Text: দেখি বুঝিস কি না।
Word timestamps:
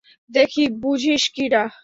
দেখি 0.31 0.63
বুঝিস 0.81 1.23
কি 1.35 1.45
না। 1.53 1.63